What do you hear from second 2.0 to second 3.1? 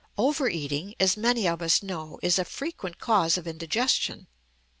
is a frequent